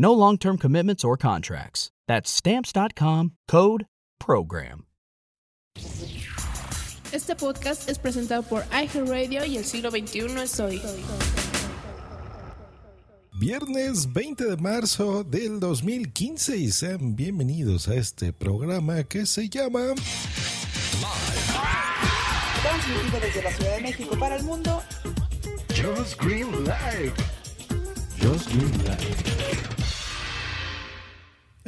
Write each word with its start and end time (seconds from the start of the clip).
No 0.00 0.12
long 0.12 0.38
term 0.38 0.58
commitments 0.58 1.04
or 1.04 1.16
contracts. 1.16 1.90
That's 2.06 2.30
Stamps.com 2.30 3.32
code 3.48 3.86
PROGRAM. 4.20 4.84
Este 7.10 7.34
podcast 7.34 7.88
es 7.88 7.98
presentado 7.98 8.42
por 8.44 8.64
iHeartRadio 8.70 9.44
y 9.44 9.56
el 9.56 9.64
siglo 9.64 9.90
XXI 9.90 10.40
es 10.42 10.60
hoy. 10.60 10.80
Viernes 13.40 14.12
20 14.12 14.44
de 14.44 14.56
marzo 14.56 15.24
del 15.24 15.58
2015 15.58 16.56
y 16.56 16.70
sean 16.70 17.16
bienvenidos 17.16 17.88
a 17.88 17.94
este 17.94 18.32
programa 18.32 19.04
que 19.04 19.26
se 19.26 19.48
llama 19.48 19.94
Transmitido 22.62 23.20
desde 23.20 23.42
la 23.42 23.52
Ciudad 23.52 23.76
de 23.76 23.82
México 23.82 24.16
para 24.18 24.36
el 24.36 24.44
mundo. 24.44 24.82
Just 25.70 26.20
Green 26.20 26.64
Light. 26.64 27.14
Just 28.20 28.48
Green 28.52 28.84
Light. 28.84 29.87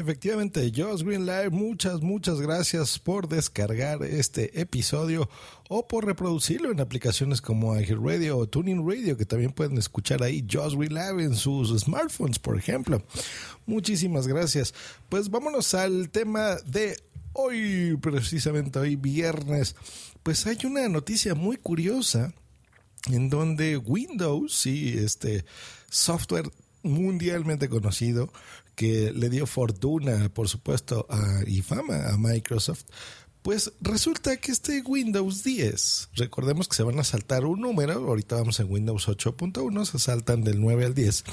Efectivamente, 0.01 0.73
Just 0.75 1.03
Green 1.03 1.27
Live, 1.27 1.51
muchas, 1.51 2.01
muchas 2.01 2.41
gracias 2.41 2.99
por 2.99 3.29
descargar 3.29 4.03
este 4.03 4.59
episodio 4.59 5.29
o 5.69 5.87
por 5.87 6.07
reproducirlo 6.07 6.73
en 6.73 6.81
aplicaciones 6.81 7.43
como 7.43 7.75
Radio 7.75 8.39
o 8.39 8.49
Tuning 8.49 8.89
Radio, 8.89 9.19
que 9.19 9.27
también 9.27 9.53
pueden 9.53 9.77
escuchar 9.77 10.23
ahí 10.23 10.43
Just 10.51 10.77
Green 10.77 10.95
Live 10.95 11.23
en 11.23 11.35
sus 11.35 11.79
smartphones, 11.79 12.39
por 12.39 12.57
ejemplo. 12.57 13.03
Muchísimas 13.67 14.27
gracias. 14.27 14.73
Pues 15.11 15.29
vámonos 15.29 15.75
al 15.75 16.09
tema 16.09 16.57
de 16.65 16.97
hoy, 17.35 17.99
precisamente 18.01 18.79
hoy 18.79 18.97
viernes. 18.97 19.77
Pues 20.23 20.47
hay 20.47 20.57
una 20.65 20.89
noticia 20.89 21.35
muy 21.35 21.59
curiosa 21.59 22.33
en 23.13 23.29
donde 23.29 23.77
Windows, 23.77 24.55
sí, 24.55 24.95
este 24.97 25.45
software 25.91 26.51
mundialmente 26.83 27.69
conocido, 27.69 28.33
que 28.75 29.13
le 29.13 29.29
dio 29.29 29.47
fortuna, 29.47 30.31
por 30.33 30.49
supuesto, 30.49 31.07
a, 31.11 31.41
y 31.47 31.63
fama 31.63 32.09
a 32.09 32.17
Microsoft, 32.17 32.85
pues 33.43 33.73
resulta 33.81 34.37
que 34.37 34.53
este 34.53 34.83
Windows 34.83 35.43
10, 35.43 36.11
recordemos 36.15 36.69
que 36.69 36.77
se 36.77 36.83
van 36.83 36.99
a 36.99 37.05
saltar 37.05 37.45
un 37.47 37.61
número, 37.61 37.95
ahorita 37.95 38.37
vamos 38.37 38.61
en 38.61 38.71
Windows 38.71 39.09
8.1, 39.09 39.85
se 39.87 39.99
saltan 39.99 40.45
del 40.45 40.61
9 40.61 40.85
al 40.85 40.95
10, 40.95 41.25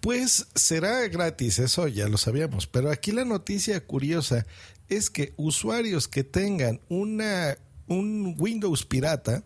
pues 0.00 0.48
será 0.54 1.06
gratis, 1.08 1.60
eso 1.60 1.86
ya 1.88 2.08
lo 2.08 2.18
sabíamos, 2.18 2.66
pero 2.66 2.90
aquí 2.90 3.12
la 3.12 3.24
noticia 3.24 3.80
curiosa 3.84 4.44
es 4.88 5.08
que 5.08 5.32
usuarios 5.36 6.08
que 6.08 6.24
tengan 6.24 6.80
una 6.88 7.56
un 7.86 8.34
Windows 8.38 8.84
pirata, 8.86 9.44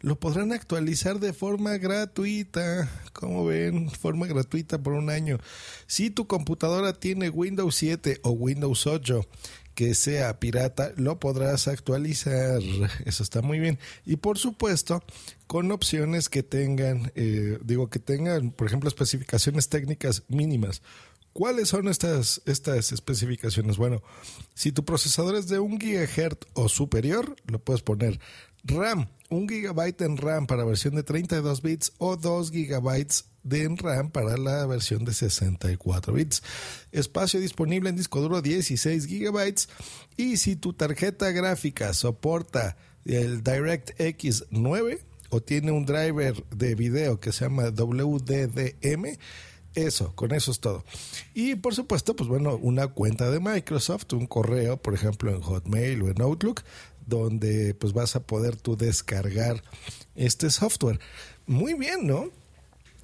lo 0.00 0.18
podrán 0.18 0.52
actualizar 0.52 1.20
de 1.20 1.32
forma 1.32 1.76
gratuita. 1.76 2.90
Como 3.12 3.44
ven, 3.44 3.90
forma 3.90 4.26
gratuita 4.26 4.82
por 4.82 4.94
un 4.94 5.10
año. 5.10 5.38
Si 5.86 6.10
tu 6.10 6.26
computadora 6.26 6.92
tiene 6.92 7.28
Windows 7.28 7.74
7 7.74 8.20
o 8.22 8.30
Windows 8.30 8.86
8 8.86 9.26
que 9.74 9.94
sea 9.94 10.38
pirata, 10.38 10.92
lo 10.96 11.18
podrás 11.18 11.68
actualizar. 11.68 12.60
Eso 13.04 13.22
está 13.22 13.40
muy 13.40 13.58
bien. 13.58 13.78
Y 14.04 14.16
por 14.16 14.38
supuesto, 14.38 15.02
con 15.46 15.72
opciones 15.72 16.28
que 16.28 16.42
tengan, 16.42 17.12
eh, 17.14 17.58
digo, 17.64 17.88
que 17.88 17.98
tengan, 17.98 18.50
por 18.50 18.66
ejemplo, 18.66 18.88
especificaciones 18.88 19.68
técnicas 19.68 20.24
mínimas. 20.28 20.82
¿Cuáles 21.32 21.68
son 21.68 21.88
estas, 21.88 22.42
estas 22.44 22.92
especificaciones? 22.92 23.76
Bueno, 23.76 24.02
si 24.54 24.72
tu 24.72 24.84
procesador 24.84 25.36
es 25.36 25.48
de 25.48 25.58
un 25.60 25.78
GHz 25.78 26.36
o 26.54 26.68
superior, 26.68 27.36
lo 27.46 27.60
puedes 27.60 27.82
poner 27.82 28.18
RAM, 28.64 29.08
un 29.30 29.46
GB 29.46 29.94
en 30.00 30.16
RAM 30.16 30.46
para 30.46 30.64
versión 30.64 30.94
de 30.96 31.02
32 31.02 31.62
bits 31.62 31.92
o 31.98 32.16
2 32.16 32.50
GB 32.50 33.06
de 33.42 33.68
RAM 33.76 34.10
para 34.10 34.36
la 34.36 34.66
versión 34.66 35.04
de 35.04 35.14
64 35.14 36.12
bits. 36.12 36.42
Espacio 36.92 37.40
disponible 37.40 37.88
en 37.90 37.96
disco 37.96 38.20
duro 38.20 38.42
16 38.42 39.06
GB 39.06 39.54
y 40.16 40.36
si 40.36 40.56
tu 40.56 40.72
tarjeta 40.72 41.30
gráfica 41.30 41.94
soporta 41.94 42.76
el 43.04 43.42
DirectX 43.42 44.46
9 44.50 45.00
o 45.30 45.40
tiene 45.40 45.70
un 45.70 45.86
driver 45.86 46.44
de 46.48 46.74
video 46.74 47.20
que 47.20 47.32
se 47.32 47.44
llama 47.44 47.70
WDDM, 47.70 49.16
eso, 49.74 50.14
con 50.14 50.32
eso 50.32 50.50
es 50.50 50.60
todo. 50.60 50.84
Y 51.34 51.54
por 51.56 51.74
supuesto, 51.74 52.16
pues 52.16 52.28
bueno, 52.28 52.56
una 52.56 52.88
cuenta 52.88 53.30
de 53.30 53.40
Microsoft, 53.40 54.12
un 54.12 54.26
correo, 54.26 54.76
por 54.76 54.94
ejemplo, 54.94 55.30
en 55.30 55.40
Hotmail 55.40 56.02
o 56.02 56.08
en 56.08 56.20
Outlook, 56.20 56.62
donde 57.06 57.74
pues 57.74 57.92
vas 57.92 58.16
a 58.16 58.22
poder 58.22 58.56
tú 58.56 58.76
descargar 58.76 59.62
este 60.14 60.50
software. 60.50 61.00
Muy 61.46 61.74
bien, 61.74 62.06
¿no? 62.06 62.30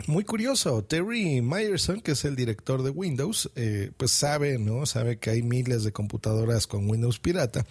Muy 0.06 0.24
curioso, 0.24 0.84
Terry 0.84 1.40
Myerson, 1.40 2.00
que 2.00 2.12
es 2.12 2.24
el 2.26 2.36
director 2.36 2.82
de 2.82 2.90
Windows, 2.90 3.50
eh, 3.56 3.90
pues 3.96 4.10
sabe, 4.10 4.58
¿no? 4.58 4.84
Sabe 4.84 5.18
que 5.18 5.30
hay 5.30 5.42
miles 5.42 5.84
de 5.84 5.92
computadoras 5.92 6.66
con 6.66 6.88
Windows 6.88 7.18
pirata. 7.18 7.66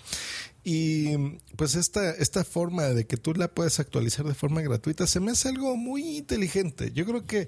Y 0.63 1.15
pues 1.55 1.75
esta, 1.75 2.11
esta 2.11 2.43
forma 2.43 2.85
de 2.85 3.05
que 3.05 3.17
tú 3.17 3.33
la 3.35 3.47
puedes 3.47 3.79
actualizar 3.79 4.25
de 4.25 4.33
forma 4.33 4.61
gratuita 4.61 5.05
se 5.05 5.19
me 5.19 5.31
hace 5.31 5.49
algo 5.49 5.77
muy 5.77 6.17
inteligente. 6.17 6.91
Yo 6.91 7.05
creo 7.05 7.25
que 7.25 7.47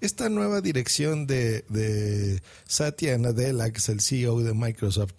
esta 0.00 0.28
nueva 0.28 0.60
dirección 0.60 1.26
de, 1.26 1.62
de 1.68 2.42
Satya 2.66 3.16
Nadella, 3.18 3.70
que 3.70 3.78
es 3.78 3.88
el 3.88 4.00
CEO 4.00 4.42
de 4.42 4.54
Microsoft, 4.54 5.14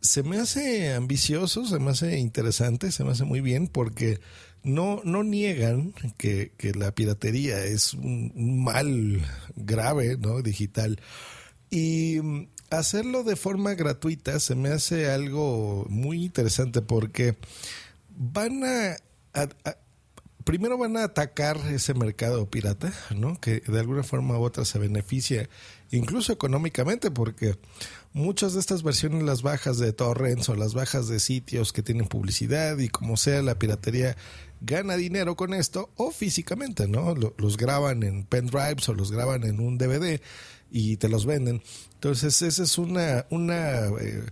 se 0.00 0.22
me 0.22 0.38
hace 0.38 0.94
ambicioso, 0.94 1.66
se 1.66 1.78
me 1.78 1.90
hace 1.90 2.18
interesante, 2.18 2.92
se 2.92 3.04
me 3.04 3.12
hace 3.12 3.24
muy 3.24 3.40
bien 3.40 3.66
porque 3.66 4.20
no, 4.62 5.00
no 5.04 5.22
niegan 5.22 5.92
que, 6.16 6.52
la 6.74 6.92
piratería 6.92 7.64
es 7.64 7.94
un, 7.94 8.62
mal 8.64 9.22
grave, 9.54 10.16
¿no? 10.18 10.42
Digital. 10.42 11.00
Y 11.70 12.18
hacerlo 12.70 13.22
de 13.22 13.36
forma 13.36 13.74
gratuita 13.74 14.40
se 14.40 14.54
me 14.54 14.70
hace 14.70 15.10
algo 15.10 15.86
muy 15.88 16.24
interesante 16.24 16.82
porque 16.82 17.36
van 18.10 18.62
a 18.64 18.96
primero 20.46 20.78
van 20.78 20.96
a 20.96 21.02
atacar 21.02 21.56
ese 21.72 21.92
mercado 21.92 22.48
pirata, 22.48 22.92
¿no? 23.16 23.40
Que 23.40 23.58
de 23.66 23.80
alguna 23.80 24.04
forma 24.04 24.38
u 24.38 24.44
otra 24.44 24.64
se 24.64 24.78
beneficia, 24.78 25.50
incluso 25.90 26.32
económicamente, 26.32 27.10
porque 27.10 27.58
muchas 28.12 28.54
de 28.54 28.60
estas 28.60 28.84
versiones, 28.84 29.24
las 29.24 29.42
bajas 29.42 29.78
de 29.78 29.92
torrents 29.92 30.48
o 30.48 30.54
las 30.54 30.72
bajas 30.72 31.08
de 31.08 31.18
sitios 31.18 31.72
que 31.72 31.82
tienen 31.82 32.06
publicidad 32.06 32.78
y 32.78 32.88
como 32.88 33.16
sea 33.16 33.42
la 33.42 33.58
piratería 33.58 34.16
gana 34.60 34.96
dinero 34.96 35.34
con 35.34 35.52
esto 35.52 35.90
o 35.96 36.12
físicamente, 36.12 36.86
¿no? 36.86 37.16
Los 37.16 37.56
graban 37.56 38.04
en 38.04 38.24
pendrives 38.24 38.88
o 38.88 38.94
los 38.94 39.10
graban 39.10 39.42
en 39.42 39.58
un 39.58 39.78
DVD 39.78 40.20
y 40.70 40.96
te 40.98 41.08
los 41.08 41.26
venden. 41.26 41.60
Entonces, 41.94 42.40
esa 42.42 42.62
es 42.62 42.78
una, 42.78 43.26
una 43.30 43.86
eh, 44.00 44.22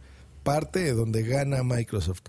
parte 0.44 0.93
donde 0.93 1.25
gana 1.25 1.64
Microsoft. 1.64 2.22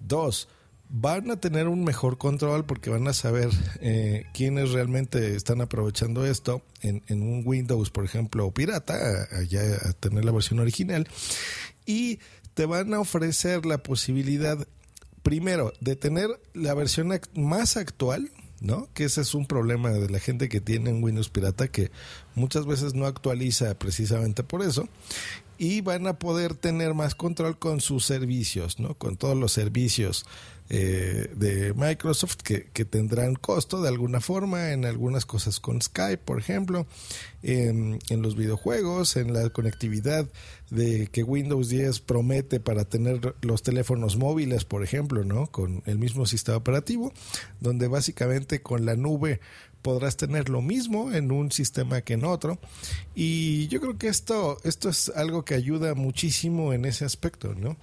Dos, 0.00 0.48
van 0.90 1.30
a 1.30 1.36
tener 1.36 1.68
un 1.68 1.84
mejor 1.84 2.18
control 2.18 2.64
porque 2.64 2.90
van 2.90 3.06
a 3.08 3.12
saber 3.12 3.50
eh, 3.80 4.24
quiénes 4.32 4.70
realmente 4.70 5.36
están 5.36 5.60
aprovechando 5.60 6.24
esto 6.24 6.62
en, 6.80 7.02
un 7.10 7.42
Windows, 7.44 7.90
por 7.90 8.04
ejemplo, 8.04 8.50
pirata, 8.50 9.28
allá 9.32 9.62
a 9.88 9.92
tener 9.92 10.24
la 10.24 10.32
versión 10.32 10.60
original. 10.60 11.06
Y 11.84 12.18
te 12.54 12.66
van 12.66 12.94
a 12.94 13.00
ofrecer 13.00 13.66
la 13.66 13.78
posibilidad, 13.78 14.66
primero, 15.22 15.72
de 15.80 15.96
tener 15.96 16.28
la 16.54 16.74
versión 16.74 17.12
más 17.34 17.76
actual, 17.76 18.30
¿no? 18.60 18.88
Que 18.94 19.04
ese 19.04 19.20
es 19.20 19.34
un 19.34 19.46
problema 19.46 19.90
de 19.90 20.08
la 20.08 20.18
gente 20.18 20.48
que 20.48 20.60
tiene 20.60 20.90
un 20.90 21.04
Windows 21.04 21.28
pirata 21.28 21.68
que 21.68 21.90
muchas 22.34 22.66
veces 22.66 22.94
no 22.94 23.06
actualiza 23.06 23.78
precisamente 23.78 24.42
por 24.42 24.62
eso. 24.62 24.88
Y 25.58 25.80
van 25.80 26.06
a 26.06 26.18
poder 26.18 26.54
tener 26.54 26.94
más 26.94 27.14
control 27.14 27.58
con 27.58 27.80
sus 27.80 28.04
servicios, 28.04 28.78
¿no? 28.78 28.94
Con 28.94 29.16
todos 29.16 29.36
los 29.36 29.52
servicios 29.52 30.24
eh, 30.70 31.32
de 31.34 31.72
Microsoft 31.72 32.36
que, 32.42 32.84
tendrán 32.84 33.34
costo 33.34 33.80
de 33.80 33.88
alguna 33.88 34.20
forma 34.20 34.72
en 34.72 34.84
algunas 34.84 35.24
cosas 35.24 35.60
con 35.60 35.80
Skype, 35.80 36.18
por 36.18 36.38
ejemplo, 36.38 36.86
en, 37.42 37.98
en, 38.10 38.20
los 38.20 38.36
videojuegos, 38.36 39.16
en 39.16 39.32
la 39.32 39.48
conectividad 39.48 40.28
de 40.70 41.06
que 41.06 41.22
Windows 41.22 41.70
10 41.70 42.00
promete 42.00 42.60
para 42.60 42.84
tener 42.84 43.34
los 43.40 43.62
teléfonos 43.62 44.16
móviles, 44.16 44.66
por 44.66 44.84
ejemplo, 44.84 45.24
¿no? 45.24 45.46
Con 45.46 45.82
el 45.86 45.98
mismo 45.98 46.26
sistema 46.26 46.58
operativo, 46.58 47.14
donde 47.60 47.88
básicamente 47.88 48.60
con 48.60 48.84
la 48.84 48.94
nube 48.94 49.40
podrás 49.88 50.18
tener 50.18 50.50
lo 50.50 50.60
mismo 50.60 51.12
en 51.12 51.32
un 51.32 51.50
sistema 51.50 52.02
que 52.02 52.12
en 52.12 52.26
otro. 52.26 52.58
Y 53.14 53.68
yo 53.68 53.80
creo 53.80 53.96
que 53.96 54.08
esto, 54.08 54.58
esto 54.62 54.90
es 54.90 55.08
algo 55.16 55.46
que 55.46 55.54
ayuda 55.54 55.94
muchísimo 55.94 56.74
en 56.74 56.84
ese 56.84 57.06
aspecto, 57.06 57.54
¿no? 57.54 57.78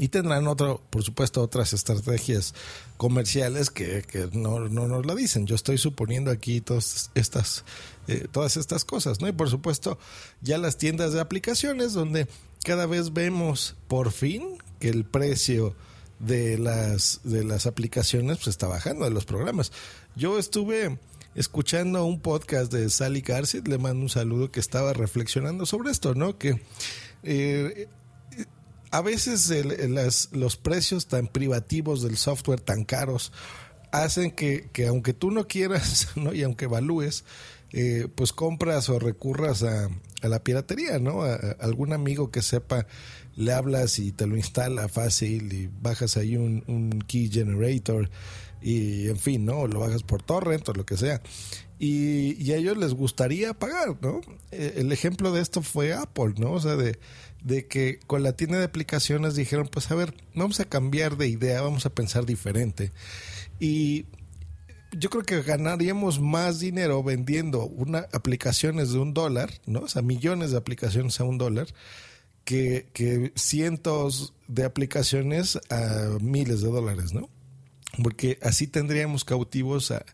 Y 0.00 0.08
tendrán 0.08 0.48
otro, 0.48 0.82
por 0.90 1.04
supuesto, 1.04 1.40
otras 1.40 1.72
estrategias 1.74 2.56
comerciales 2.96 3.70
que, 3.70 4.02
que 4.02 4.28
no, 4.32 4.68
no, 4.68 4.88
nos 4.88 5.06
la 5.06 5.14
dicen. 5.14 5.46
Yo 5.46 5.54
estoy 5.54 5.78
suponiendo 5.78 6.32
aquí 6.32 6.60
todas 6.60 7.12
estas, 7.14 7.64
eh, 8.08 8.26
todas 8.32 8.56
estas 8.56 8.84
cosas, 8.84 9.20
¿no? 9.20 9.28
Y 9.28 9.32
por 9.32 9.48
supuesto, 9.48 9.96
ya 10.40 10.58
las 10.58 10.76
tiendas 10.76 11.12
de 11.12 11.20
aplicaciones 11.20 11.92
donde 11.92 12.26
cada 12.64 12.86
vez 12.86 13.12
vemos 13.12 13.76
por 13.86 14.10
fin 14.10 14.58
que 14.80 14.88
el 14.88 15.04
precio 15.04 15.76
de 16.18 16.58
las, 16.58 17.20
de 17.22 17.44
las 17.44 17.66
aplicaciones 17.66 18.38
pues, 18.38 18.48
está 18.48 18.66
bajando, 18.66 19.04
de 19.04 19.12
los 19.12 19.24
programas. 19.24 19.70
Yo 20.16 20.36
estuve 20.36 20.98
escuchando 21.38 22.04
un 22.04 22.20
podcast 22.20 22.72
de 22.72 22.90
Sally 22.90 23.20
Garcet, 23.20 23.68
le 23.68 23.78
mando 23.78 24.02
un 24.02 24.08
saludo 24.08 24.50
que 24.50 24.58
estaba 24.58 24.92
reflexionando 24.92 25.66
sobre 25.66 25.92
esto, 25.92 26.16
¿no? 26.16 26.36
Que 26.36 26.60
eh, 27.22 27.86
a 28.90 29.02
veces 29.02 29.52
los 30.32 30.56
precios 30.56 31.06
tan 31.06 31.28
privativos 31.28 32.02
del 32.02 32.16
software 32.16 32.60
tan 32.60 32.84
caros 32.84 33.32
hacen 33.92 34.32
que, 34.32 34.68
que 34.72 34.88
aunque 34.88 35.14
tú 35.14 35.30
no 35.30 35.46
quieras 35.46 36.08
¿no? 36.16 36.34
y 36.34 36.42
aunque 36.42 36.64
evalúes, 36.64 37.24
eh, 37.72 38.08
pues 38.12 38.32
compras 38.32 38.88
o 38.88 38.98
recurras 38.98 39.62
a, 39.62 39.88
la 40.22 40.42
piratería, 40.42 40.98
¿no? 40.98 41.22
A, 41.22 41.36
algún 41.60 41.92
amigo 41.92 42.32
que 42.32 42.42
sepa, 42.42 42.88
le 43.36 43.52
hablas 43.52 44.00
y 44.00 44.10
te 44.10 44.26
lo 44.26 44.36
instala 44.36 44.88
fácil 44.88 45.52
y 45.52 45.70
bajas 45.80 46.16
ahí 46.16 46.36
un 46.36 47.04
key 47.06 47.30
generator 47.30 48.10
y 48.60 49.08
en 49.08 49.16
fin, 49.16 49.44
¿no? 49.44 49.66
Lo 49.66 49.80
bajas 49.80 50.02
por 50.02 50.22
torrent 50.22 50.68
o 50.68 50.72
lo 50.72 50.84
que 50.84 50.96
sea. 50.96 51.22
Y, 51.78 52.42
y, 52.42 52.52
a 52.52 52.56
ellos 52.56 52.76
les 52.76 52.92
gustaría 52.92 53.54
pagar, 53.54 53.96
¿no? 54.00 54.20
Eh, 54.50 54.74
el 54.78 54.90
ejemplo 54.90 55.30
de 55.30 55.40
esto 55.40 55.62
fue 55.62 55.92
Apple, 55.92 56.34
¿no? 56.36 56.52
O 56.52 56.60
sea, 56.60 56.74
de, 56.74 56.98
de 57.42 57.68
que 57.68 58.00
con 58.06 58.24
la 58.24 58.32
tienda 58.32 58.58
de 58.58 58.64
aplicaciones 58.64 59.36
dijeron, 59.36 59.68
pues 59.70 59.90
a 59.90 59.94
ver, 59.94 60.14
vamos 60.34 60.58
a 60.58 60.64
cambiar 60.64 61.16
de 61.16 61.28
idea, 61.28 61.62
vamos 61.62 61.86
a 61.86 61.90
pensar 61.90 62.26
diferente. 62.26 62.90
Y 63.60 64.06
yo 64.96 65.10
creo 65.10 65.22
que 65.22 65.42
ganaríamos 65.42 66.20
más 66.20 66.58
dinero 66.58 67.02
vendiendo 67.02 67.66
una 67.66 68.06
aplicaciones 68.12 68.92
de 68.92 68.98
un 68.98 69.14
dólar, 69.14 69.50
¿no? 69.66 69.80
O 69.80 69.88
sea, 69.88 70.02
millones 70.02 70.50
de 70.50 70.56
aplicaciones 70.56 71.20
a 71.20 71.24
un 71.24 71.38
dólar, 71.38 71.68
que, 72.44 72.88
que 72.92 73.32
cientos 73.36 74.32
de 74.46 74.64
aplicaciones 74.64 75.58
a 75.70 76.18
miles 76.20 76.62
de 76.62 76.70
dólares, 76.70 77.12
¿no? 77.12 77.28
Porque 78.02 78.38
así 78.42 78.66
tendríamos 78.66 79.24
cautivos 79.24 79.90
a, 79.90 80.04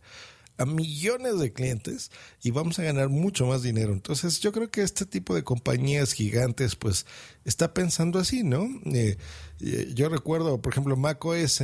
a 0.56 0.66
millones 0.66 1.38
de 1.38 1.52
clientes 1.52 2.10
y 2.42 2.50
vamos 2.50 2.78
a 2.78 2.84
ganar 2.84 3.08
mucho 3.08 3.46
más 3.46 3.62
dinero. 3.62 3.92
Entonces 3.92 4.40
yo 4.40 4.52
creo 4.52 4.70
que 4.70 4.82
este 4.82 5.04
tipo 5.06 5.34
de 5.34 5.42
compañías 5.42 6.12
gigantes 6.12 6.76
pues 6.76 7.06
está 7.44 7.75
pensando 7.75 8.19
así, 8.19 8.44
¿no? 8.44 8.66
Eh, 8.84 9.16
yo 9.94 10.08
recuerdo, 10.08 10.60
por 10.60 10.72
ejemplo, 10.72 10.96
macOS 10.96 11.62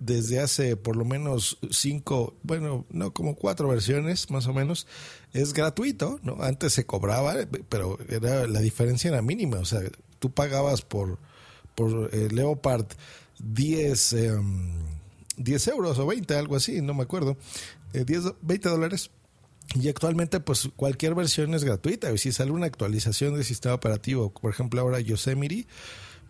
desde 0.00 0.40
hace 0.40 0.76
por 0.76 0.96
lo 0.96 1.04
menos 1.04 1.58
cinco, 1.70 2.34
bueno, 2.42 2.86
no, 2.90 3.12
como 3.12 3.34
cuatro 3.34 3.68
versiones 3.68 4.30
más 4.30 4.46
o 4.46 4.54
menos, 4.54 4.86
es 5.32 5.52
gratuito, 5.52 6.20
¿no? 6.22 6.42
Antes 6.42 6.72
se 6.72 6.86
cobraba, 6.86 7.34
pero 7.68 7.98
era, 8.08 8.46
la 8.46 8.60
diferencia 8.60 9.08
era 9.08 9.22
mínima, 9.22 9.58
o 9.58 9.64
sea, 9.64 9.80
tú 10.18 10.30
pagabas 10.30 10.82
por, 10.82 11.18
por 11.74 12.10
eh, 12.12 12.28
Leopard 12.30 12.86
10... 13.40 14.16
Eh, 15.38 15.42
10 15.42 15.68
euros 15.68 15.98
o 15.98 16.06
20, 16.06 16.34
algo 16.34 16.56
así, 16.56 16.80
no 16.82 16.94
me 16.94 17.02
acuerdo. 17.02 17.36
10, 17.92 18.26
eh, 18.26 18.32
20 18.42 18.68
dólares. 18.68 19.10
Y 19.74 19.88
actualmente, 19.88 20.40
pues 20.40 20.68
cualquier 20.76 21.14
versión 21.14 21.54
es 21.54 21.64
gratuita. 21.64 22.10
Y 22.12 22.18
si 22.18 22.32
sale 22.32 22.50
una 22.50 22.66
actualización 22.66 23.34
del 23.34 23.44
sistema 23.44 23.74
operativo, 23.74 24.32
por 24.32 24.50
ejemplo, 24.50 24.80
ahora 24.80 25.00
Yosemite, 25.00 25.66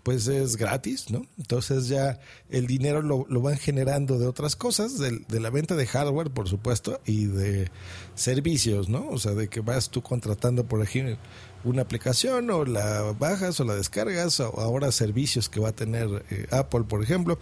pues 0.02 0.26
es 0.28 0.56
gratis, 0.56 1.10
¿no? 1.10 1.26
Entonces 1.38 1.88
ya 1.88 2.20
el 2.50 2.66
dinero 2.66 3.02
lo, 3.02 3.26
lo 3.28 3.40
van 3.40 3.58
generando 3.58 4.18
de 4.18 4.26
otras 4.26 4.56
cosas, 4.56 4.98
de, 4.98 5.40
la 5.40 5.50
venta 5.50 5.76
de 5.76 5.86
hardware, 5.86 6.30
por 6.30 6.48
supuesto, 6.48 7.00
y 7.04 7.26
de 7.26 7.70
servicios, 8.14 8.88
¿no? 8.88 9.08
O 9.08 9.18
sea, 9.18 9.32
de 9.32 9.48
que 9.48 9.60
vas 9.60 9.90
tú 9.90 10.02
contratando, 10.02 10.64
por 10.64 10.82
ejemplo, 10.82 11.18
una 11.64 11.82
aplicación 11.82 12.50
o 12.50 12.64
la 12.64 13.12
bajas 13.18 13.58
o 13.60 13.64
la 13.64 13.74
descargas 13.74 14.40
o 14.40 14.60
ahora 14.60 14.92
servicios 14.92 15.48
que 15.48 15.60
va 15.60 15.70
a 15.70 15.74
tener 15.74 16.24
eh, 16.30 16.46
Apple 16.50 16.84
por 16.84 17.02
ejemplo 17.02 17.38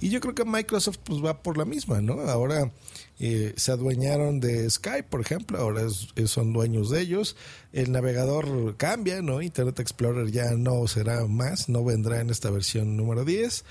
y 0.00 0.10
yo 0.10 0.20
creo 0.20 0.34
que 0.34 0.44
Microsoft 0.44 0.98
pues 1.04 1.24
va 1.24 1.42
por 1.42 1.58
la 1.58 1.64
misma 1.64 2.00
no 2.00 2.20
ahora 2.20 2.70
eh, 3.18 3.54
se 3.56 3.72
adueñaron 3.72 4.40
de 4.40 4.68
Skype 4.70 5.04
por 5.04 5.20
ejemplo 5.20 5.58
ahora 5.58 5.82
es, 5.82 6.30
son 6.30 6.52
dueños 6.52 6.90
de 6.90 7.00
ellos 7.00 7.36
el 7.72 7.90
navegador 7.90 8.76
cambia 8.76 9.20
no 9.20 9.42
Internet 9.42 9.80
Explorer 9.80 10.30
ya 10.30 10.52
no 10.52 10.86
será 10.86 11.26
más 11.26 11.68
no 11.68 11.84
vendrá 11.84 11.95
en 12.04 12.30
esta 12.30 12.50
versión 12.50 12.96
número 12.96 13.24
10 13.24 13.64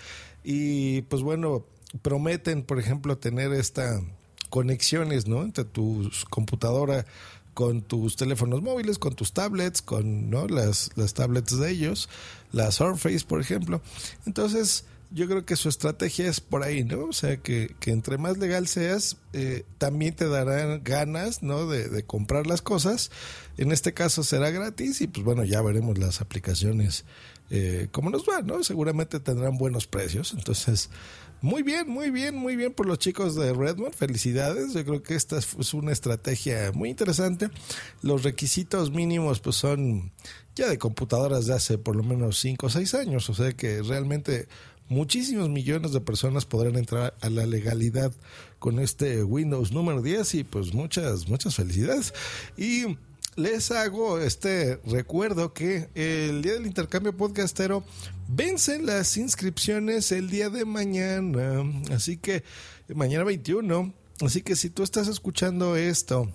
y 0.44 1.02
pues 1.04 1.22
bueno 1.22 1.66
prometen 2.02 2.64
por 2.64 2.80
ejemplo 2.80 3.18
tener 3.18 3.54
esta 3.54 4.02
conexiones 4.50 5.28
no 5.28 5.44
entre 5.44 5.64
tu 5.66 6.10
computadora 6.30 7.06
con 7.54 7.82
tus 7.82 8.18
teléfonos 8.18 8.62
móviles, 8.62 9.00
con 9.00 9.16
tus 9.16 9.32
tablets, 9.32 9.82
con 9.82 10.30
¿no? 10.30 10.46
las, 10.48 10.92
las 10.96 11.14
tablets 11.14 11.58
de 11.58 11.72
ellos, 11.72 12.10
la 12.52 12.70
Surface, 12.70 13.26
por 13.26 13.40
ejemplo. 13.40 13.82
Entonces, 14.26 14.84
yo 15.12 15.28
creo 15.28 15.46
que 15.46 15.56
su 15.56 15.70
estrategia 15.70 16.28
es 16.28 16.42
por 16.42 16.64
ahí, 16.64 16.84
¿no? 16.84 17.06
O 17.06 17.14
sea, 17.14 17.38
que, 17.38 17.74
que 17.80 17.92
entre 17.92 18.18
más 18.18 18.38
legal 18.38 18.68
seas, 18.68 19.18
eh, 19.32 19.64
también 19.78 20.14
te 20.16 20.28
darán 20.28 20.84
ganas, 20.84 21.44
¿no? 21.44 21.68
De, 21.68 22.04
comprar 22.04 22.48
las 22.48 22.62
cosas. 22.62 23.12
En 23.58 23.72
este 23.72 23.94
caso 23.94 24.24
será 24.24 24.50
gratis 24.52 25.00
y 25.00 25.08
pues 25.08 25.24
bueno, 25.24 25.46
ya 25.46 25.62
veremos 25.62 25.98
las 25.98 26.20
aplicaciones 26.20 27.06
eh, 27.50 27.88
cómo 27.92 28.10
nos 28.10 28.24
va, 28.24 28.42
¿no? 28.42 28.64
Seguramente 28.64 29.20
tendrán 29.20 29.58
buenos 29.58 29.88
precios. 29.88 30.34
Entonces, 30.34 30.90
muy 31.42 31.62
bien, 31.62 31.88
muy 31.88 32.10
bien, 32.10 32.36
muy 32.36 32.56
bien 32.56 32.74
por 32.74 32.88
los 32.88 32.98
chicos 32.98 33.36
de 33.36 33.54
Redmond. 33.54 33.94
Felicidades. 33.94 34.74
Yo 34.74 34.84
creo 34.84 35.04
que 35.04 35.16
esta 35.16 35.38
es 35.38 35.74
una 35.74 35.92
estrategia 35.92 36.72
muy 36.74 36.90
interesante. 36.90 37.50
Los 38.02 38.24
requisitos 38.24 38.92
mínimos 38.92 39.40
pues 39.40 39.56
son 39.56 40.12
ya 40.56 40.68
de 40.68 40.80
computadoras 40.80 41.46
de 41.46 41.54
hace 41.54 41.78
por 41.78 41.96
lo 41.96 42.04
menos 42.04 42.40
5 42.40 42.66
o 42.66 42.70
6 42.70 42.96
años. 42.96 43.30
O 43.30 43.36
sea 43.36 43.54
que 43.54 43.84
realmente 43.84 44.48
muchísimos 44.90 45.50
millones 45.50 45.92
de 45.92 46.02
personas 46.02 46.46
podrán 46.46 46.76
entrar 46.78 47.16
a 47.22 47.30
la 47.30 47.46
legalidad 47.46 48.12
con 48.60 48.80
este 48.80 49.24
Windows 49.24 49.72
número 49.72 50.02
10 50.02 50.36
y 50.36 50.44
pues 50.44 50.74
muchas, 50.74 51.28
muchas 51.28 51.56
felicidades. 51.56 52.14
Y 52.58 52.98
les 53.36 53.72
hago 53.72 54.20
este 54.20 54.80
recuerdo 54.86 55.54
que 55.54 55.90
el 55.94 56.42
día 56.42 56.54
del 56.54 56.66
intercambio 56.66 57.16
podcastero 57.16 57.84
vencen 58.28 58.86
las 58.86 59.18
inscripciones 59.18 60.12
el 60.12 60.30
día 60.30 60.50
de 60.50 60.64
mañana. 60.66 61.64
Así 61.92 62.18
que 62.18 62.44
mañana 62.94 63.24
21. 63.26 63.94
Así 64.22 64.42
que 64.42 64.56
si 64.56 64.70
tú 64.70 64.84
estás 64.84 65.10
escuchando 65.10 65.76
esto 65.76 66.32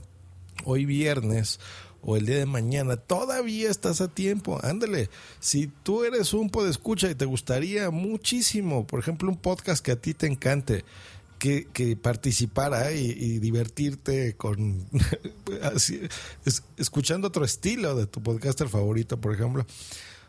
hoy 0.64 0.84
viernes 0.84 1.58
o 2.02 2.16
el 2.16 2.26
día 2.26 2.36
de 2.36 2.46
mañana, 2.46 2.96
todavía 2.98 3.70
estás 3.70 4.02
a 4.02 4.08
tiempo. 4.08 4.60
Ándale. 4.62 5.08
Si 5.38 5.68
tú 5.82 6.04
eres 6.04 6.34
un 6.34 6.50
podescucha 6.50 7.10
y 7.10 7.14
te 7.14 7.24
gustaría 7.24 7.90
muchísimo, 7.90 8.86
por 8.86 9.00
ejemplo, 9.00 9.30
un 9.30 9.38
podcast 9.38 9.82
que 9.84 9.92
a 9.92 10.00
ti 10.00 10.12
te 10.12 10.26
encante, 10.26 10.84
que, 11.40 11.96
participara 12.00 12.92
y, 12.92 13.38
divertirte 13.38 14.36
con 14.36 14.86
escuchando 16.76 17.28
otro 17.28 17.44
estilo 17.44 17.96
de 17.96 18.06
tu 18.06 18.22
podcaster 18.22 18.68
favorito, 18.68 19.20
por 19.20 19.34
ejemplo, 19.34 19.66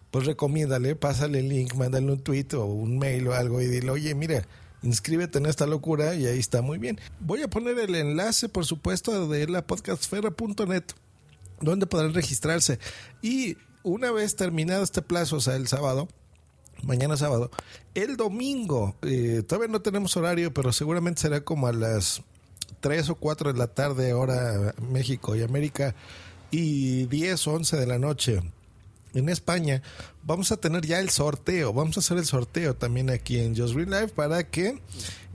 pues 0.09 0.25
recomiéndale, 0.25 0.95
pásale 0.95 1.39
el 1.39 1.49
link, 1.49 1.75
mándale 1.75 2.11
un 2.11 2.19
tweet 2.21 2.47
o 2.53 2.65
un 2.65 2.97
mail 2.97 3.27
o 3.27 3.33
algo 3.33 3.61
y 3.61 3.67
dile, 3.67 3.91
oye, 3.91 4.15
mira, 4.15 4.47
inscríbete 4.83 5.37
en 5.37 5.45
esta 5.45 5.67
locura 5.67 6.15
y 6.15 6.25
ahí 6.25 6.39
está 6.39 6.61
muy 6.61 6.77
bien. 6.77 6.99
Voy 7.19 7.41
a 7.41 7.49
poner 7.49 7.77
el 7.77 7.93
enlace, 7.93 8.49
por 8.49 8.65
supuesto, 8.65 9.27
de 9.27 9.47
la 9.47 9.67
podcastfera.net, 9.67 10.83
donde 11.59 11.87
podrán 11.87 12.13
registrarse. 12.13 12.79
Y 13.21 13.57
una 13.83 14.11
vez 14.11 14.35
terminado 14.37 14.83
este 14.83 15.01
plazo, 15.01 15.37
o 15.37 15.41
sea, 15.41 15.55
el 15.57 15.67
sábado, 15.67 16.07
mañana 16.83 17.17
sábado. 17.17 17.51
El 17.93 18.17
domingo, 18.17 18.95
eh, 19.01 19.43
todavía 19.47 19.71
no 19.71 19.81
tenemos 19.81 20.15
horario, 20.17 20.53
pero 20.53 20.71
seguramente 20.71 21.21
será 21.21 21.41
como 21.41 21.67
a 21.67 21.73
las 21.73 22.21
3 22.79 23.09
o 23.09 23.15
4 23.15 23.53
de 23.53 23.59
la 23.59 23.67
tarde, 23.67 24.13
hora 24.13 24.73
México 24.91 25.35
y 25.35 25.43
América, 25.43 25.95
y 26.51 27.05
10 27.05 27.47
o 27.47 27.53
11 27.53 27.77
de 27.77 27.87
la 27.87 27.99
noche, 27.99 28.41
en 29.13 29.29
España, 29.29 29.81
vamos 30.23 30.51
a 30.51 30.57
tener 30.57 30.85
ya 30.85 30.99
el 30.99 31.09
sorteo. 31.09 31.73
Vamos 31.73 31.97
a 31.97 31.99
hacer 31.99 32.17
el 32.17 32.25
sorteo 32.25 32.75
también 32.75 33.09
aquí 33.09 33.39
en 33.39 33.55
Just 33.55 33.73
Green 33.73 33.89
Live 33.89 34.09
para 34.09 34.49
que 34.49 34.79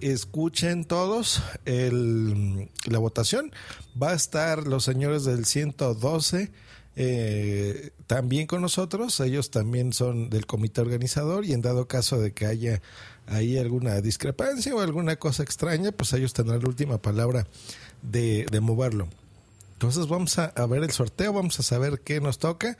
escuchen 0.00 0.84
todos 0.84 1.42
la 1.64 2.98
votación. 2.98 3.52
Va 4.00 4.10
a 4.10 4.14
estar 4.14 4.66
los 4.66 4.84
señores 4.84 5.24
del 5.24 5.44
112 5.44 6.50
eh, 6.96 7.90
también 8.06 8.46
con 8.46 8.62
nosotros. 8.62 9.20
Ellos 9.20 9.50
también 9.50 9.92
son 9.92 10.30
del 10.30 10.46
comité 10.46 10.80
organizador 10.80 11.44
y 11.44 11.52
en 11.52 11.62
dado 11.62 11.86
caso 11.86 12.18
de 12.18 12.32
que 12.32 12.46
haya 12.46 12.82
ahí 13.26 13.58
alguna 13.58 14.00
discrepancia 14.00 14.74
o 14.74 14.80
alguna 14.80 15.16
cosa 15.16 15.42
extraña, 15.42 15.92
pues 15.92 16.12
ellos 16.12 16.32
tendrán 16.32 16.60
la 16.60 16.68
última 16.68 16.98
palabra 16.98 17.46
de, 18.02 18.46
de 18.50 18.60
moverlo. 18.60 19.08
Entonces 19.74 20.08
vamos 20.08 20.38
a, 20.38 20.46
a 20.46 20.66
ver 20.66 20.82
el 20.82 20.90
sorteo, 20.90 21.32
vamos 21.32 21.60
a 21.60 21.62
saber 21.62 22.00
qué 22.00 22.20
nos 22.20 22.38
toca. 22.38 22.78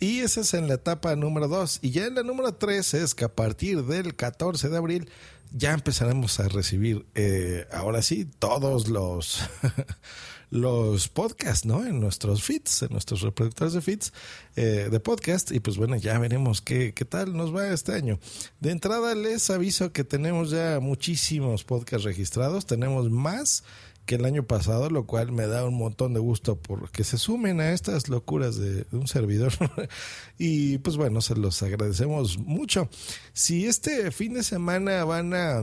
Y 0.00 0.20
esa 0.20 0.42
es 0.42 0.54
en 0.54 0.68
la 0.68 0.74
etapa 0.74 1.14
número 1.16 1.48
2. 1.48 1.80
Y 1.82 1.90
ya 1.90 2.06
en 2.06 2.14
la 2.14 2.22
número 2.22 2.54
3 2.54 2.94
es 2.94 3.14
que 3.14 3.24
a 3.24 3.34
partir 3.34 3.84
del 3.84 4.14
14 4.14 4.68
de 4.68 4.76
abril 4.76 5.10
ya 5.52 5.72
empezaremos 5.72 6.40
a 6.40 6.48
recibir, 6.48 7.06
eh, 7.14 7.66
ahora 7.72 8.02
sí, 8.02 8.26
todos 8.38 8.88
los, 8.88 9.40
los 10.50 11.08
podcasts, 11.08 11.66
¿no? 11.66 11.84
En 11.84 12.00
nuestros 12.00 12.42
feeds, 12.42 12.82
en 12.82 12.92
nuestros 12.92 13.22
reproductores 13.22 13.74
de 13.74 13.80
feeds 13.80 14.12
eh, 14.56 14.88
de 14.90 15.00
podcast. 15.00 15.52
Y 15.52 15.60
pues 15.60 15.76
bueno, 15.76 15.96
ya 15.96 16.18
veremos 16.18 16.60
qué, 16.60 16.94
qué 16.94 17.04
tal 17.04 17.36
nos 17.36 17.54
va 17.54 17.68
este 17.68 17.92
año. 17.92 18.18
De 18.60 18.70
entrada 18.70 19.14
les 19.14 19.50
aviso 19.50 19.92
que 19.92 20.04
tenemos 20.04 20.50
ya 20.50 20.80
muchísimos 20.80 21.64
podcasts 21.64 22.04
registrados. 22.04 22.66
Tenemos 22.66 23.10
más 23.10 23.64
que 24.08 24.14
el 24.14 24.24
año 24.24 24.42
pasado, 24.42 24.88
lo 24.88 25.04
cual 25.04 25.32
me 25.32 25.46
da 25.46 25.66
un 25.66 25.74
montón 25.74 26.14
de 26.14 26.20
gusto 26.20 26.56
porque 26.56 27.04
se 27.04 27.18
sumen 27.18 27.60
a 27.60 27.72
estas 27.72 28.08
locuras 28.08 28.56
de, 28.56 28.86
un 28.90 29.06
servidor. 29.06 29.52
y 30.38 30.78
pues 30.78 30.96
bueno, 30.96 31.20
se 31.20 31.36
los 31.36 31.62
agradecemos 31.62 32.38
mucho. 32.38 32.88
Si 33.34 33.66
este 33.66 34.10
fin 34.10 34.32
de 34.32 34.42
semana 34.42 35.04
van 35.04 35.34
a 35.34 35.62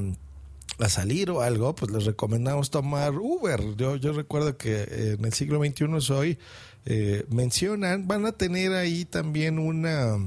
a 0.80 0.90
salir 0.90 1.30
o 1.32 1.42
algo, 1.42 1.74
pues 1.76 1.92
les 1.92 2.06
recomendamos 2.06 2.70
tomar 2.70 3.14
Uber. 3.16 3.76
Yo, 3.78 3.96
yo 3.96 4.14
recuerdo 4.14 4.58
que 4.58 5.16
en 5.18 5.26
el 5.26 5.34
siglo 5.34 5.64
XXI 5.64 6.14
hoy 6.14 6.38
eh, 6.86 7.26
mencionan, 7.30 8.08
van 8.08 8.26
a 8.26 8.32
tener 8.34 8.74
ahí 8.74 9.06
también 9.06 9.60
una 9.60 10.18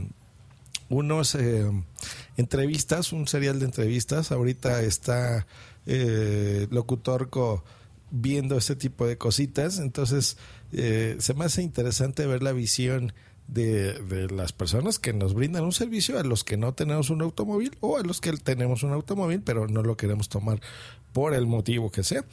unos 0.89 1.35
eh, 1.35 1.71
entrevistas, 2.37 3.13
un 3.13 3.29
serial 3.29 3.59
de 3.59 3.67
entrevistas. 3.67 4.33
Ahorita 4.33 4.83
está 4.83 5.47
eh, 5.87 6.67
Locutorco 6.71 7.65
viendo 8.11 8.57
este 8.57 8.77
tipo 8.77 9.07
de 9.07 9.19
cositas. 9.19 9.79
Entonces, 9.79 10.37
eh, 10.73 11.17
se 11.19 11.35
me 11.35 11.45
hace 11.45 11.63
interesante 11.63 12.27
ver 12.27 12.43
la 12.43 12.53
visión 12.53 13.13
de, 13.49 14.29
las 14.31 14.53
personas 14.53 14.99
que 14.99 15.13
nos 15.13 15.35
brindan 15.35 15.65
un 15.65 15.73
servicio 15.73 16.19
a 16.19 16.23
los 16.23 16.45
que 16.45 16.57
no 16.57 16.73
tenemos 16.75 17.11
un 17.11 17.23
automóvil 17.23 17.77
o 17.81 17.97
a 17.97 18.03
los 18.03 18.21
que 18.21 18.33
tenemos 18.33 18.83
un 18.83 18.93
automóvil 18.93 19.41
pero 19.43 19.67
no 19.67 19.83
lo 19.83 19.97
queremos 19.97 20.29
tomar 20.29 20.61
por 21.13 21.35
el 21.35 21.47
motivo 21.47 21.91
que 21.91 22.05
sea. 22.05 22.25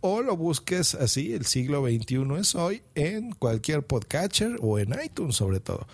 o 0.00 0.22
lo 0.22 0.36
busques 0.36 0.94
así, 0.94 1.34
el 1.34 1.44
siglo 1.44 1.84
XXI 1.84 2.24
es 2.38 2.54
hoy, 2.54 2.82
en 2.94 3.32
cualquier 3.32 3.82
podcatcher 3.82 4.56
o 4.60 4.78
en 4.78 4.94
iTunes 5.04 5.34
sobre 5.36 5.60
todo. 5.60 5.86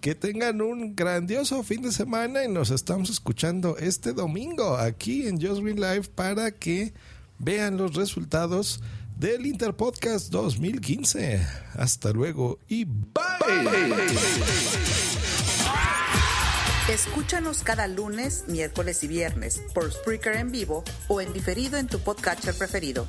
Que 0.00 0.14
tengan 0.14 0.60
un 0.62 0.94
grandioso 0.94 1.62
fin 1.64 1.82
de 1.82 1.90
semana 1.90 2.44
y 2.44 2.48
nos 2.48 2.70
estamos 2.70 3.10
escuchando 3.10 3.76
este 3.78 4.12
domingo 4.12 4.76
aquí 4.76 5.26
en 5.26 5.40
Just 5.40 5.60
Live 5.60 6.08
para 6.14 6.52
que 6.52 6.92
vean 7.38 7.76
los 7.76 7.94
resultados 7.94 8.80
del 9.16 9.44
Interpodcast 9.46 10.30
2015. 10.30 11.44
Hasta 11.74 12.12
luego 12.12 12.60
y 12.68 12.84
bye. 12.84 13.18
Escúchanos 16.88 17.64
cada 17.64 17.88
lunes, 17.88 18.44
miércoles 18.46 19.02
y 19.02 19.08
viernes 19.08 19.60
por 19.74 19.92
Spreaker 19.92 20.36
en 20.36 20.52
vivo 20.52 20.84
o 21.08 21.20
en 21.20 21.32
diferido 21.32 21.76
en 21.76 21.88
tu 21.88 21.98
podcatcher 21.98 22.54
preferido. 22.54 23.08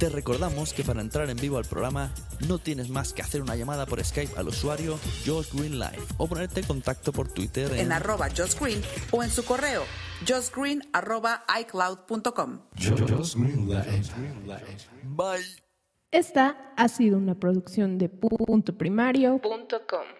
Te 0.00 0.08
recordamos 0.08 0.72
que 0.72 0.82
para 0.82 1.02
entrar 1.02 1.28
en 1.28 1.36
vivo 1.36 1.58
al 1.58 1.66
programa 1.66 2.10
no 2.48 2.56
tienes 2.56 2.88
más 2.88 3.12
que 3.12 3.20
hacer 3.20 3.42
una 3.42 3.54
llamada 3.54 3.84
por 3.84 4.02
Skype 4.02 4.32
al 4.38 4.48
usuario 4.48 4.98
Josh 5.26 5.52
Green 5.52 5.78
Live 5.78 6.02
o 6.16 6.26
ponerte 6.26 6.60
en 6.60 6.66
contacto 6.66 7.12
por 7.12 7.28
Twitter 7.28 7.70
en, 7.74 7.80
en 7.80 7.92
arroba 7.92 8.28
Josh 8.34 8.58
Green 8.58 8.80
o 9.10 9.22
en 9.22 9.30
su 9.30 9.44
correo 9.44 9.84
joshgreen 10.26 10.88
arroba 10.94 11.44
icloud.com. 11.60 12.60
Bye. 15.04 15.44
Esta 16.10 16.72
ha 16.78 16.88
sido 16.88 17.18
una 17.18 17.34
producción 17.34 17.98
de 17.98 18.08
punto 18.08 18.78
primario.com. 18.78 20.19